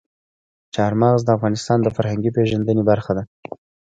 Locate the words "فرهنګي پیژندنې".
1.97-2.83